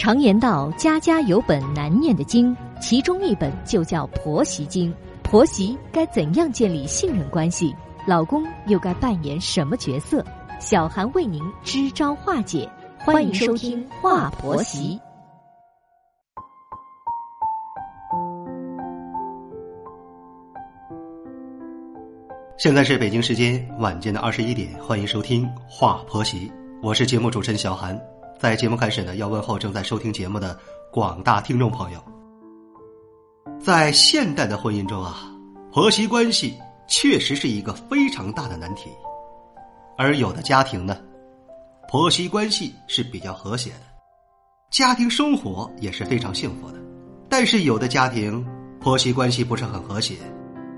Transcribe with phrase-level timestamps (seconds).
[0.00, 4.90] 常言道：“家家有本难念的经”，其中一本就叫《婆媳经》。
[5.22, 7.76] 婆媳该怎样建立信任关系？
[8.06, 10.24] 老公又该扮演什么角色？
[10.58, 12.66] 小韩为您支招化解。
[13.00, 14.98] 欢迎收听《话婆媳》。
[22.56, 26.48] 现在是北京时间晚间的二十一点，欢迎收听《话婆媳》，
[26.82, 27.94] 我是节目主持人小韩。
[28.40, 30.58] 在节目开始呢，要问候正在收听节目的
[30.90, 32.02] 广大听众朋友。
[33.62, 35.30] 在现代的婚姻中啊，
[35.70, 36.56] 婆媳关系
[36.88, 38.88] 确实是一个非常大的难题，
[39.98, 40.96] 而有的家庭呢，
[41.86, 43.82] 婆媳关系是比较和谐的，
[44.70, 46.78] 家庭生活也是非常幸福的。
[47.28, 48.42] 但是有的家庭
[48.80, 50.16] 婆媳关系不是很和谐。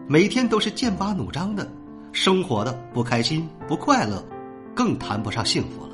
[0.08, 1.64] 每天都是剑拔弩张的，
[2.10, 4.20] 生活的不开心不快乐，
[4.74, 5.92] 更谈不上幸福了。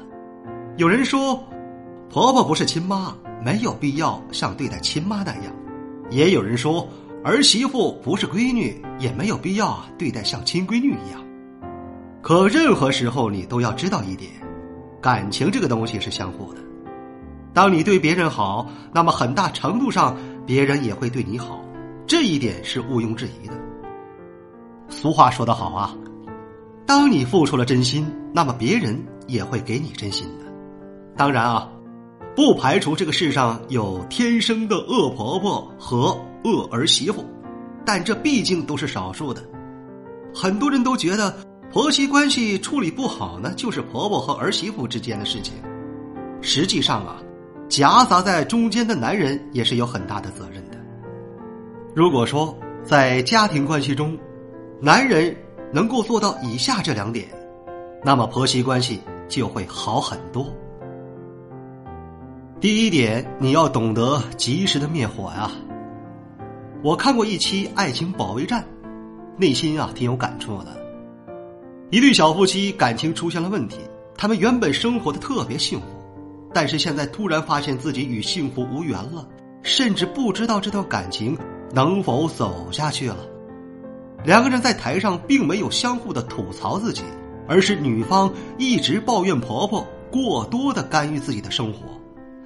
[0.79, 1.39] 有人说，
[2.11, 5.53] 婆婆不是亲妈，没有必要像对待亲妈那样；
[6.11, 6.89] 也有人说，
[7.23, 11.23] 儿媳妇不是闺女，也没有必要对待像亲闺女一样。
[12.23, 14.31] 可任何时候，你都要知道一点，
[15.03, 16.61] 感情这个东西是相互的。
[17.53, 21.63] 当你对别人好，那么很大程度上别人也会对你好，
[22.07, 23.55] 这一点是毋庸置疑的。
[24.89, 25.95] 俗话说得好啊，
[26.87, 30.47] 当你付出了真心，那么别人也会给你真心的。
[31.17, 31.69] 当然啊，
[32.39, 37.25] 不排除这个世上有天生的恶婆婆和恶儿媳妇，
[37.85, 39.43] 但这毕竟都是少数的。
[40.33, 41.35] 很多人都觉得
[41.73, 45.55] 婆媳关系处理不好呢，就是婆婆和儿媳妇之间的事情。
[46.41, 47.21] 实际上啊，
[47.69, 50.79] 夹杂在中间的男人也是有很大的责任的。
[51.93, 54.17] 如果说在家庭关系中，
[54.81, 55.37] 男人
[55.73, 57.27] 能够做到以下这两点，
[58.05, 60.47] 那么婆媳关系就会好很多。
[62.61, 65.49] 第一点，你要懂得及时的灭火呀。
[66.83, 68.61] 我看过一期《爱情保卫战》，
[69.39, 70.77] 内心啊挺有感触的。
[71.91, 73.77] 一对小夫妻感情出现了问题，
[74.17, 75.87] 他们原本生活的特别幸福，
[76.53, 79.25] 但是现在突然发现自己与幸福无缘了，
[79.63, 81.39] 甚至不知道这段感情
[81.73, 83.19] 能否走下去了。
[84.25, 87.03] 两个人在台上并没有相互的吐槽自己，
[87.47, 88.29] 而是女方
[88.59, 91.79] 一直抱怨婆婆过多的干预自己的生活，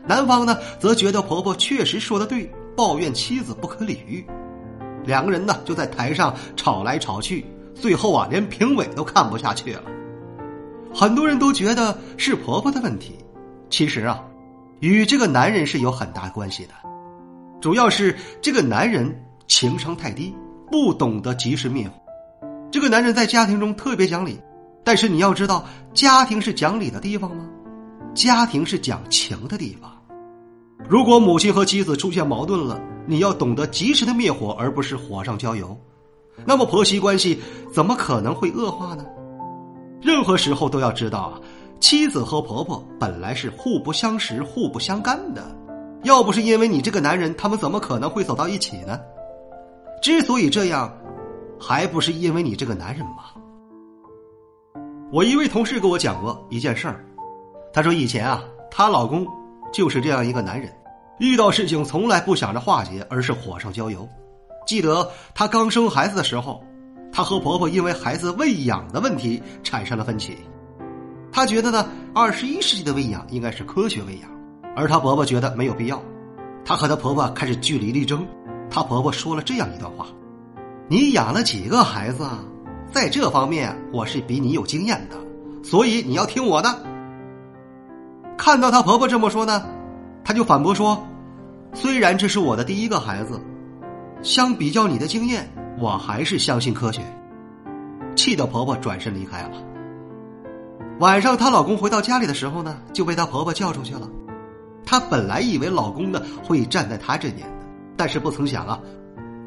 [0.06, 4.24] 男方呢则觉得婆婆确实说的对，抱怨妻子不可理喻。
[5.04, 9.82] 两个人呢就在台上吵来吵去，最后啊连评委都看不下去了。
[10.94, 13.16] 很多人都觉得是婆婆的问题，
[13.70, 14.22] 其实啊，
[14.80, 16.72] 与这个男人是有很大关系的，
[17.60, 20.34] 主要是这个男人情商太低。
[20.70, 21.92] 不懂得及时灭火，
[22.70, 24.40] 这个男人在家庭中特别讲理，
[24.82, 27.44] 但是你要知道，家庭是讲理的地方吗？
[28.14, 29.90] 家庭是讲情的地方。
[30.88, 35.76] 如果母亲和妻子出现矛盾了，你要懂得及时的灭火，而不是火上浇油。
[36.44, 37.40] 那么婆媳关系
[37.72, 39.06] 怎么可能会恶化呢？
[40.00, 41.40] 任何时候都要知道啊，
[41.80, 45.56] 妻子和婆婆本来是互不相识、互不相干的，
[46.02, 48.98] 要不是因为你这个男人，他们怎么可能会走到一起呢？
[50.02, 50.92] 之所以这样，
[51.60, 53.30] 还不是因为你这个男人吗？
[55.12, 57.04] 我一位同事跟我讲过一件事儿，
[57.72, 59.26] 她说以前啊，她老公
[59.72, 60.70] 就是这样一个男人，
[61.18, 64.08] 遇到事情从来不想着化解，而是火上浇油。
[64.66, 66.62] 记得她刚生孩子的时候，
[67.12, 70.36] 她和婆婆因为孩子喂养的问题产生了分歧。
[71.32, 74.30] 她觉得呢，二十一世纪的喂养应该是科学喂养，
[74.76, 76.00] 而她婆婆觉得没有必要。
[76.64, 78.26] 她和她婆婆开始据理力争。
[78.70, 80.06] 她婆婆说了这样一段话
[80.88, 82.22] ：“你养了几个孩子？
[82.22, 82.44] 啊
[82.92, 85.16] 在这方面我是比你有经验的，
[85.64, 86.68] 所以你要听我的。”
[88.44, 89.64] 看到她婆婆这么说呢，
[90.24, 91.00] 她就反驳说
[91.72, 93.40] ：“虽然这是我的第一个孩子，
[94.20, 95.48] 相比较你的经验，
[95.78, 97.02] 我还是相信科学。”
[98.16, 99.50] 气得婆婆转身离开了。
[100.98, 104.10] 晚上她老公回到家里的时候呢，就被她婆婆叫出去了。
[104.84, 107.48] 她本来以为老公呢会站在她这边。
[107.96, 108.80] 但是不曾想啊，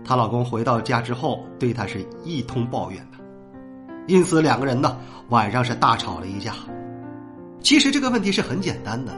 [0.06, 3.18] 她老公回到家之后，对她是一通抱怨的，
[4.08, 4.98] 因此两个人呢
[5.28, 6.54] 晚上是大吵了一架。
[7.66, 9.12] 其实这个问题是很简单的，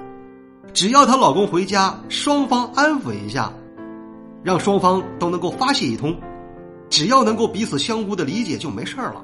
[0.71, 3.51] 只要她老公回家，双方安抚一下，
[4.41, 6.17] 让双方都能够发泄一通，
[6.89, 9.21] 只要能够彼此相互的理解就没事了。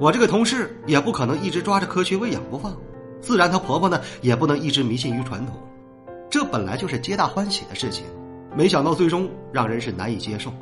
[0.00, 2.76] 我这个同事也不可能一直抓着科学喂养不放，
[3.20, 5.54] 自然她婆婆呢也不能一直迷信于传统，
[6.28, 8.04] 这本来就是皆大欢喜的事情。
[8.56, 10.52] 没想到最终让人是难以接受。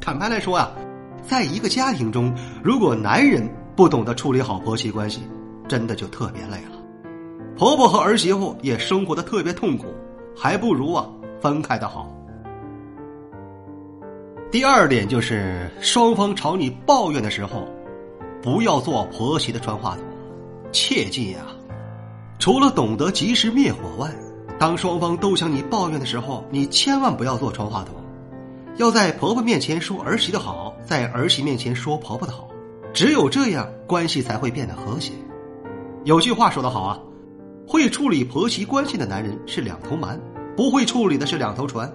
[0.00, 0.70] 坦白来说啊，
[1.28, 2.32] 在一个家庭中，
[2.62, 5.22] 如果男人不懂得处理好婆媳关系，
[5.68, 6.78] 真的就特别累了。
[7.56, 9.86] 婆婆和儿媳妇也生活的特别痛苦，
[10.36, 11.08] 还不如啊
[11.40, 12.10] 分开的好。
[14.50, 17.66] 第二点就是双方朝你抱怨的时候，
[18.42, 20.04] 不要做婆媳的传话筒，
[20.72, 21.46] 切记啊！
[22.38, 24.10] 除了懂得及时灭火外，
[24.58, 27.94] 当双方都向你抱怨的时候，你千万不要做传话筒，
[28.76, 32.48] 要在婆婆面前说儿媳的好，在儿媳面前说婆婆的好，
[32.92, 35.12] 只有这样关系才会变得和谐。
[36.04, 36.98] 有句话说得好啊，
[37.66, 40.20] 会处理婆媳关系的男人是两头蛮，
[40.56, 41.90] 不会处理的是两头船。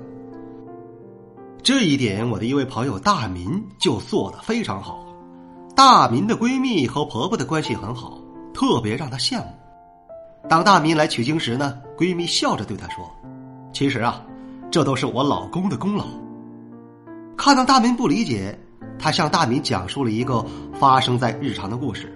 [1.62, 5.06] 这一点，我的一位朋友大民就做得非常好。
[5.75, 8.18] 大民的闺蜜和婆婆的关系很好，
[8.54, 9.45] 特别让她羡慕。
[10.48, 13.06] 当大民来取经时呢，闺蜜笑着对她说
[13.74, 14.24] ：“其实啊，
[14.71, 16.06] 这都是我老公的功劳。”
[17.36, 18.57] 看到大民不理解，
[18.98, 20.45] 她向大民讲述了一个
[20.80, 22.13] 发生在日常的故事。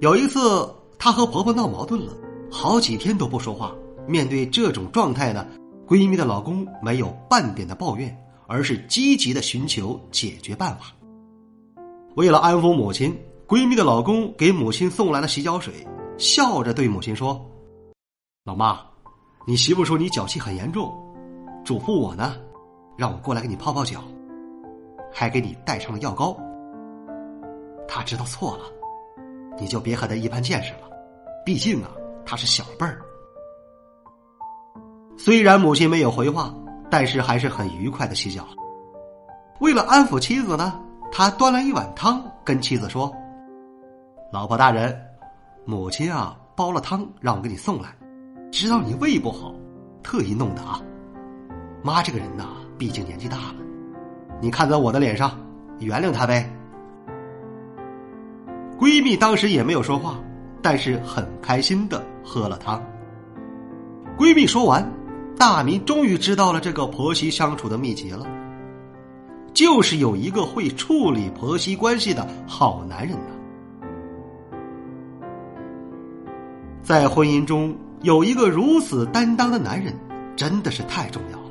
[0.00, 2.12] 有一次，她和婆婆闹矛盾了，
[2.50, 3.74] 好几天都不说话。
[4.06, 5.46] 面对这种状态呢，
[5.86, 8.14] 闺蜜的老公没有半点的抱怨，
[8.46, 10.92] 而是积极的寻求解决办法。
[12.14, 13.16] 为了安抚母亲，
[13.48, 15.72] 闺蜜的老公给母亲送来了洗脚水，
[16.18, 17.40] 笑着对母亲说
[18.44, 18.78] ：“老妈，
[19.46, 20.94] 你媳妇说你脚气很严重，
[21.64, 22.36] 嘱咐我呢，
[22.98, 24.04] 让我过来给你泡泡脚，
[25.10, 26.36] 还给你带上了药膏。
[27.88, 28.64] 他知道错了。”
[29.58, 30.80] 你就别和他一般见识了，
[31.44, 31.90] 毕竟啊，
[32.24, 33.00] 他是小辈儿。
[35.16, 36.54] 虽然母亲没有回话，
[36.90, 38.46] 但是还是很愉快的洗脚。
[39.60, 40.78] 为了安抚妻子呢，
[41.10, 43.10] 他端了一碗汤，跟妻子说
[44.30, 44.94] ：“老婆大人，
[45.64, 47.88] 母亲啊煲了汤让我给你送来，
[48.52, 49.54] 知道你胃不好，
[50.02, 50.80] 特意弄的啊。
[51.82, 53.54] 妈这个人呐，毕竟年纪大了，
[54.40, 55.38] 你看在我的脸上，
[55.78, 56.52] 原谅她呗。”
[58.78, 60.18] 闺蜜当时也没有说话，
[60.60, 62.82] 但是很开心的喝了汤。
[64.18, 64.86] 闺蜜说完，
[65.36, 68.26] 大明终于知道了这个婆媳相处的秘籍了，
[69.54, 73.32] 就是有一个会处理婆媳关系的好男人呢。
[76.82, 79.92] 在婚姻中有一个如此担当的男人，
[80.36, 81.50] 真的是太重要了，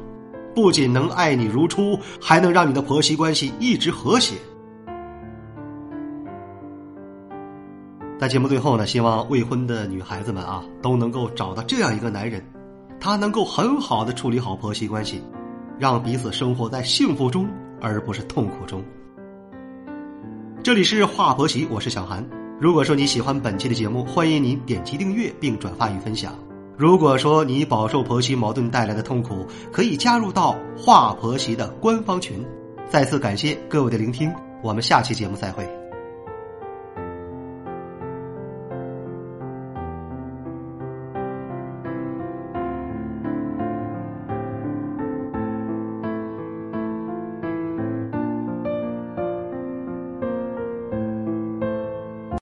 [0.56, 4.36] 不仅能爱你如初，还能让你的婆媳关系一直和谐。
[8.18, 12.42] 在节目最后呢，希望未婚的女孩子们啊，都能够找到这样一个男人，
[12.98, 15.22] 他能够很好的处理好婆媳关系，
[15.78, 17.46] 让彼此生活在幸福中，
[17.82, 18.82] 而不是痛苦中。
[20.64, 22.26] 这里是话婆媳，我是小韩。
[22.58, 26.34] 如果说你喜欢本期的节目，欢迎您点击订阅并转发与分享。
[26.78, 32.46] 如果说你饱受婆媳矛盾带来的痛苦，可以加入到话婆媳的官方群。
[32.90, 34.34] 再次感谢各位的聆听，
[34.64, 35.85] 我们下期节目再会。